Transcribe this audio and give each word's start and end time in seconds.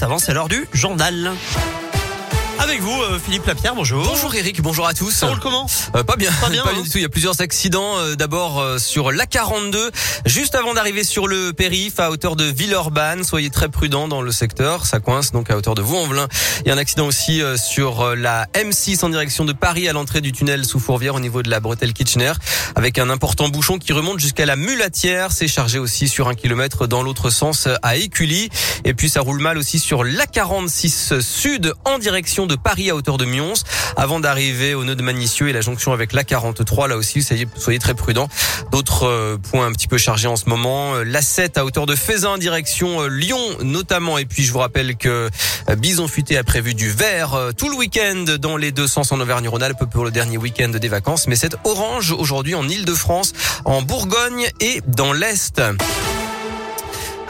Avant, 0.00 0.20
c'est 0.20 0.32
l'heure 0.32 0.46
du 0.48 0.68
journal. 0.72 1.32
Avec 2.60 2.80
vous, 2.80 3.02
euh, 3.02 3.18
Philippe 3.24 3.46
Lapierre, 3.46 3.74
bonjour. 3.76 4.04
Bonjour 4.04 4.34
Eric, 4.34 4.60
bonjour 4.62 4.86
à 4.86 4.92
tous. 4.92 5.12
Ça 5.12 5.28
roule 5.28 5.38
comment 5.40 5.66
Euh, 5.94 6.02
Pas 6.02 6.16
bien, 6.16 6.30
Pas 6.40 6.48
bien, 6.50 6.64
hein. 6.66 6.82
du 6.82 6.88
tout. 6.88 6.98
Il 6.98 7.02
y 7.02 7.04
a 7.04 7.08
plusieurs 7.08 7.40
accidents. 7.40 7.98
Euh, 7.98 8.14
D'abord 8.16 8.58
euh, 8.60 8.78
sur 8.78 9.10
l'A42, 9.12 9.90
juste 10.26 10.56
avant 10.56 10.74
d'arriver 10.74 11.04
sur 11.04 11.28
le 11.28 11.52
périph' 11.52 12.00
à 12.00 12.10
hauteur 12.10 12.34
de 12.34 12.44
Villeurbanne. 12.44 13.22
Soyez 13.22 13.48
très 13.50 13.68
prudents 13.68 14.08
dans 14.08 14.20
le 14.20 14.32
secteur. 14.32 14.86
Ça 14.86 14.98
coince 14.98 15.30
donc 15.30 15.50
à 15.50 15.56
hauteur 15.56 15.76
de 15.76 15.82
Vaux-en-Velin. 15.82 16.26
Il 16.64 16.68
y 16.68 16.70
a 16.72 16.74
un 16.74 16.78
accident 16.78 17.06
aussi 17.06 17.40
sur 17.56 18.14
la 18.16 18.46
M6 18.54 19.04
en 19.04 19.08
direction 19.10 19.44
de 19.44 19.52
Paris 19.52 19.88
à 19.88 19.92
l'entrée 19.92 20.20
du 20.20 20.32
tunnel 20.32 20.64
sous 20.64 20.80
Fourvière 20.80 21.14
au 21.14 21.20
niveau 21.20 21.42
de 21.44 21.50
la 21.50 21.60
bretelle 21.60 21.92
Kitchener 21.92 22.32
avec 22.74 22.98
un 22.98 23.08
important 23.08 23.48
bouchon 23.48 23.78
qui 23.78 23.92
remonte 23.92 24.18
jusqu'à 24.18 24.46
la 24.46 24.56
Mulatière. 24.56 25.30
C'est 25.32 25.48
chargé 25.48 25.78
aussi 25.78 26.08
sur 26.08 26.28
un 26.28 26.34
kilomètre 26.34 26.86
dans 26.88 27.02
l'autre 27.04 27.30
sens 27.30 27.68
à 27.82 27.96
Écully. 27.96 28.48
Et 28.88 28.94
puis 28.94 29.10
ça 29.10 29.20
roule 29.20 29.38
mal 29.38 29.58
aussi 29.58 29.78
sur 29.78 30.02
l'A46 30.02 31.20
Sud 31.20 31.74
en 31.84 31.98
direction 31.98 32.46
de 32.46 32.56
Paris 32.56 32.88
à 32.88 32.96
hauteur 32.96 33.18
de 33.18 33.26
Mions 33.26 33.52
avant 33.98 34.18
d'arriver 34.18 34.72
au 34.72 34.82
nœud 34.82 34.94
de 34.94 35.02
Manicieux 35.02 35.50
et 35.50 35.52
la 35.52 35.60
jonction 35.60 35.92
avec 35.92 36.14
l'A43. 36.14 36.88
Là 36.88 36.96
aussi, 36.96 37.22
soyez, 37.22 37.78
très 37.78 37.92
prudents. 37.92 38.28
D'autres 38.72 39.06
euh, 39.06 39.36
points 39.36 39.66
un 39.66 39.72
petit 39.72 39.88
peu 39.88 39.98
chargés 39.98 40.26
en 40.26 40.36
ce 40.36 40.48
moment. 40.48 40.94
Euh, 40.94 41.04
L'A7 41.04 41.58
à 41.58 41.66
hauteur 41.66 41.84
de 41.84 41.94
Fézin, 41.94 42.38
direction 42.38 43.02
euh, 43.02 43.08
Lyon 43.08 43.38
notamment. 43.62 44.16
Et 44.16 44.24
puis 44.24 44.42
je 44.42 44.52
vous 44.54 44.60
rappelle 44.60 44.96
que 44.96 45.28
Bison 45.76 46.08
Futé 46.08 46.38
a 46.38 46.42
prévu 46.42 46.72
du 46.72 46.88
vert 46.88 47.36
tout 47.58 47.68
le 47.68 47.76
week-end 47.76 48.24
dans 48.40 48.56
les 48.56 48.72
deux 48.72 48.88
sens 48.88 49.12
en 49.12 49.20
Auvergne-Rhône-Alpes 49.20 49.84
pour 49.92 50.06
le 50.06 50.10
dernier 50.10 50.38
week-end 50.38 50.70
des 50.70 50.88
vacances. 50.88 51.28
Mais 51.28 51.36
c'est 51.36 51.54
orange 51.64 52.12
aujourd'hui 52.12 52.54
en 52.54 52.66
Ile-de-France, 52.66 53.34
en 53.66 53.82
Bourgogne 53.82 54.48
et 54.60 54.80
dans 54.86 55.12
l'Est. 55.12 55.60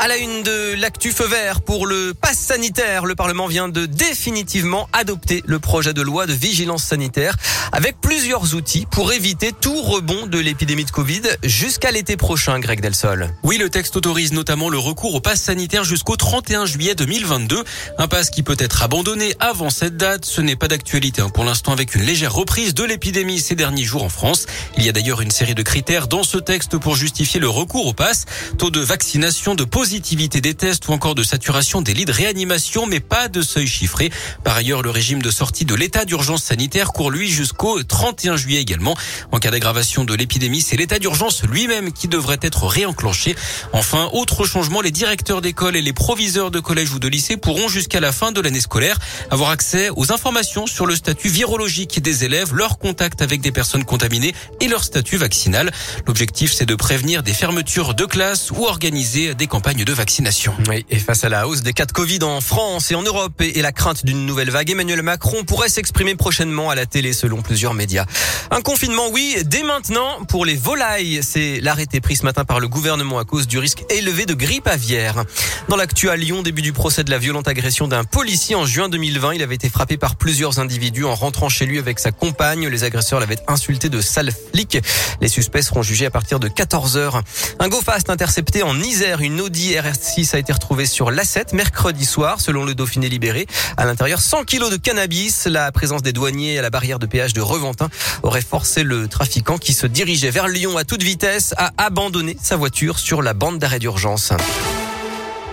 À 0.00 0.06
la 0.06 0.16
une 0.16 0.44
de 0.44 0.74
l'actu 0.80 1.10
feu 1.10 1.26
vert 1.26 1.60
pour 1.60 1.84
le 1.84 2.14
pass 2.14 2.38
sanitaire, 2.38 3.04
le 3.04 3.16
Parlement 3.16 3.48
vient 3.48 3.68
de 3.68 3.84
définitivement 3.84 4.88
adopter 4.92 5.42
le 5.44 5.58
projet 5.58 5.92
de 5.92 6.02
loi 6.02 6.26
de 6.26 6.32
vigilance 6.32 6.84
sanitaire 6.84 7.34
avec 7.72 8.00
plusieurs 8.00 8.54
outils 8.54 8.86
pour 8.88 9.12
éviter 9.12 9.50
tout 9.50 9.82
rebond 9.82 10.28
de 10.28 10.38
l'épidémie 10.38 10.84
de 10.84 10.92
Covid 10.92 11.22
jusqu'à 11.42 11.90
l'été 11.90 12.16
prochain, 12.16 12.60
Greg 12.60 12.80
Delsol. 12.80 13.34
Oui, 13.42 13.58
le 13.58 13.70
texte 13.70 13.96
autorise 13.96 14.32
notamment 14.32 14.70
le 14.70 14.78
recours 14.78 15.16
au 15.16 15.20
pass 15.20 15.42
sanitaire 15.42 15.82
jusqu'au 15.82 16.14
31 16.14 16.64
juillet 16.64 16.94
2022. 16.94 17.64
Un 17.98 18.06
pass 18.06 18.30
qui 18.30 18.44
peut 18.44 18.56
être 18.60 18.84
abandonné 18.84 19.34
avant 19.40 19.68
cette 19.68 19.96
date. 19.96 20.24
Ce 20.24 20.40
n'est 20.40 20.54
pas 20.54 20.68
d'actualité 20.68 21.22
hein, 21.22 21.28
pour 21.28 21.42
l'instant 21.42 21.72
avec 21.72 21.96
une 21.96 22.02
légère 22.02 22.32
reprise 22.32 22.72
de 22.72 22.84
l'épidémie 22.84 23.40
ces 23.40 23.56
derniers 23.56 23.84
jours 23.84 24.04
en 24.04 24.08
France. 24.08 24.46
Il 24.76 24.84
y 24.84 24.88
a 24.88 24.92
d'ailleurs 24.92 25.22
une 25.22 25.32
série 25.32 25.56
de 25.56 25.62
critères 25.62 26.06
dans 26.06 26.22
ce 26.22 26.38
texte 26.38 26.78
pour 26.78 26.94
justifier 26.94 27.40
le 27.40 27.48
recours 27.48 27.88
au 27.88 27.94
pass. 27.94 28.26
Taux 28.58 28.70
de 28.70 28.80
vaccination, 28.80 29.56
de 29.56 29.64
positivité 29.64 29.87
des 29.88 30.54
tests 30.54 30.86
ou 30.88 30.92
encore 30.92 31.14
de 31.14 31.22
saturation 31.22 31.80
des 31.80 31.94
lits 31.94 32.04
de 32.04 32.12
réanimation, 32.12 32.86
mais 32.86 33.00
pas 33.00 33.28
de 33.28 33.40
seuil 33.40 33.66
chiffré. 33.66 34.10
Par 34.44 34.54
ailleurs, 34.56 34.82
le 34.82 34.90
régime 34.90 35.22
de 35.22 35.30
sortie 35.30 35.64
de 35.64 35.74
l'état 35.74 36.04
d'urgence 36.04 36.42
sanitaire 36.44 36.92
court 36.92 37.10
lui 37.10 37.30
jusqu'au 37.30 37.82
31 37.82 38.36
juillet 38.36 38.60
également. 38.60 38.96
En 39.32 39.38
cas 39.38 39.50
d'aggravation 39.50 40.04
de 40.04 40.14
l'épidémie, 40.14 40.60
c'est 40.60 40.76
l'état 40.76 40.98
d'urgence 40.98 41.42
lui-même 41.42 41.92
qui 41.92 42.06
devrait 42.06 42.38
être 42.42 42.66
réenclenché. 42.66 43.34
Enfin, 43.72 44.10
autre 44.12 44.44
changement, 44.44 44.82
les 44.82 44.90
directeurs 44.90 45.40
d'école 45.40 45.74
et 45.74 45.82
les 45.82 45.94
proviseurs 45.94 46.50
de 46.50 46.60
collège 46.60 46.92
ou 46.92 46.98
de 46.98 47.08
lycée 47.08 47.38
pourront 47.38 47.68
jusqu'à 47.68 48.00
la 48.00 48.12
fin 48.12 48.30
de 48.30 48.40
l'année 48.42 48.60
scolaire 48.60 48.98
avoir 49.30 49.50
accès 49.50 49.88
aux 49.96 50.12
informations 50.12 50.66
sur 50.66 50.84
le 50.84 50.96
statut 50.96 51.28
virologique 51.28 52.02
des 52.02 52.24
élèves, 52.24 52.54
leur 52.54 52.78
contact 52.78 53.22
avec 53.22 53.40
des 53.40 53.52
personnes 53.52 53.84
contaminées 53.84 54.34
et 54.60 54.68
leur 54.68 54.84
statut 54.84 55.16
vaccinal. 55.16 55.72
L'objectif, 56.06 56.52
c'est 56.52 56.66
de 56.66 56.74
prévenir 56.74 57.22
des 57.22 57.32
fermetures 57.32 57.94
de 57.94 58.04
classes 58.04 58.50
ou 58.50 58.64
organiser 58.64 59.34
des 59.34 59.46
campagnes 59.46 59.77
de 59.84 59.92
vaccination. 59.92 60.54
Oui, 60.68 60.84
et 60.90 60.98
face 60.98 61.24
à 61.24 61.28
la 61.28 61.46
hausse 61.46 61.62
des 61.62 61.72
cas 61.72 61.86
de 61.86 61.92
Covid 61.92 62.20
en 62.22 62.40
France 62.40 62.90
et 62.90 62.94
en 62.94 63.02
Europe 63.02 63.40
et, 63.40 63.60
la 63.62 63.72
crainte 63.72 64.04
d'une 64.04 64.26
nouvelle 64.26 64.50
vague, 64.50 64.70
Emmanuel 64.70 65.02
Macron 65.02 65.44
pourrait 65.44 65.68
s'exprimer 65.68 66.14
prochainement 66.14 66.70
à 66.70 66.74
la 66.74 66.86
télé 66.86 67.12
selon 67.12 67.42
plusieurs 67.42 67.74
médias. 67.74 68.04
Un 68.50 68.60
confinement, 68.60 69.08
oui, 69.12 69.36
dès 69.44 69.62
maintenant 69.62 70.24
pour 70.28 70.44
les 70.44 70.56
volailles. 70.56 71.20
C'est 71.22 71.60
l'arrêté 71.60 72.00
pris 72.00 72.16
ce 72.16 72.24
matin 72.24 72.44
par 72.44 72.60
le 72.60 72.68
gouvernement 72.68 73.18
à 73.18 73.24
cause 73.24 73.46
du 73.46 73.58
risque 73.58 73.84
élevé 73.90 74.26
de 74.26 74.34
grippe 74.34 74.66
aviaire. 74.66 75.24
Dans 75.68 75.76
l'actu 75.76 76.08
à 76.10 76.16
Lyon, 76.16 76.42
début 76.42 76.62
du 76.62 76.72
procès 76.72 77.04
de 77.04 77.10
la 77.10 77.18
violente 77.18 77.48
agression 77.48 77.88
d'un 77.88 78.04
policier 78.04 78.54
en 78.54 78.64
juin 78.64 78.88
2020. 78.88 79.34
Il 79.34 79.42
avait 79.42 79.54
été 79.54 79.68
frappé 79.68 79.96
par 79.96 80.16
plusieurs 80.16 80.58
individus 80.58 81.04
en 81.04 81.14
rentrant 81.14 81.48
chez 81.48 81.66
lui 81.66 81.78
avec 81.78 81.98
sa 81.98 82.10
compagne. 82.10 82.68
Les 82.68 82.84
agresseurs 82.84 83.20
l'avaient 83.20 83.38
insulté 83.48 83.88
de 83.88 84.00
sale 84.00 84.32
flic. 84.32 84.78
Les 85.20 85.28
suspects 85.28 85.62
seront 85.62 85.82
jugés 85.82 86.06
à 86.06 86.10
partir 86.10 86.40
de 86.40 86.48
14 86.48 86.96
heures. 86.96 87.22
Un 87.58 87.68
go-fast 87.68 88.10
intercepté 88.10 88.62
en 88.62 88.80
Isère. 88.80 89.20
Une 89.20 89.40
Audi 89.40 89.67
RS6 89.74 90.34
a 90.34 90.38
été 90.38 90.52
retrouvée 90.52 90.86
sur 90.86 91.10
l'A7 91.10 91.54
mercredi 91.54 92.04
soir, 92.04 92.40
selon 92.40 92.64
le 92.64 92.74
Dauphiné 92.74 93.08
libéré. 93.08 93.46
À 93.76 93.84
l'intérieur, 93.84 94.20
100 94.20 94.44
kilos 94.44 94.70
de 94.70 94.76
cannabis. 94.76 95.46
La 95.46 95.70
présence 95.72 96.02
des 96.02 96.12
douaniers 96.12 96.58
à 96.58 96.62
la 96.62 96.70
barrière 96.70 96.98
de 96.98 97.06
péage 97.06 97.32
de 97.32 97.40
Reventin 97.40 97.88
aurait 98.22 98.42
forcé 98.42 98.82
le 98.82 99.08
trafiquant 99.08 99.58
qui 99.58 99.72
se 99.72 99.86
dirigeait 99.86 100.30
vers 100.30 100.48
Lyon 100.48 100.76
à 100.76 100.84
toute 100.84 101.02
vitesse 101.02 101.54
à 101.56 101.72
abandonner 101.76 102.36
sa 102.42 102.56
voiture 102.56 102.98
sur 102.98 103.22
la 103.22 103.34
bande 103.34 103.58
d'arrêt 103.58 103.78
d'urgence. 103.78 104.32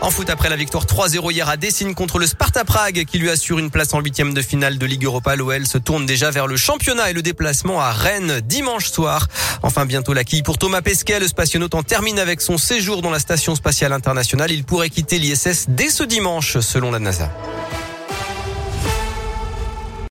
En 0.02 0.12
foot, 0.12 0.30
après 0.30 0.50
la 0.50 0.56
victoire 0.56 0.86
3-0 0.86 1.32
hier 1.32 1.50
à 1.50 1.58
Dessine 1.58 1.96
contre 1.96 2.20
le 2.20 2.28
Sparta 2.28 2.64
Prague 2.64 3.06
qui 3.06 3.18
lui 3.18 3.30
assure 3.30 3.58
une 3.58 3.72
place 3.72 3.94
en 3.94 4.02
huitième 4.02 4.36
de 4.36 4.42
finale 4.42 4.78
de 4.78 4.86
Ligue 4.86 5.06
Europa, 5.06 5.36
l'OL 5.36 5.66
se 5.66 5.78
tourne 5.80 6.06
déjà 6.06 6.30
vers 6.30 6.46
le 6.46 6.58
championnat 6.58 7.10
et 7.10 7.14
le 7.14 7.24
déplacement 7.24 7.82
à 7.82 7.92
Rennes 7.92 8.42
dimanche 8.42 8.92
soir. 8.92 9.28
Enfin, 9.66 9.88
bientôt 9.88 10.14
la 10.14 10.24
pour 10.44 10.60
Thomas 10.60 10.84
Pesquet. 10.84 11.20
Le 11.20 11.28
spationaute 11.28 11.74
en 11.74 11.82
termine 11.82 12.20
avec 12.20 12.40
son 12.40 12.60
séjour 12.60 13.02
dans 13.02 13.10
la 13.10 13.18
station 13.18 13.56
spatiale 13.56 13.94
internationale. 13.94 14.52
Il 14.52 14.64
pourrait 14.64 14.92
quitter 14.92 15.18
l'ISS 15.18 15.66
dès 15.70 15.90
ce 15.90 16.04
dimanche, 16.04 16.60
selon 16.60 16.92
la 16.92 17.00
NASA. 17.00 17.32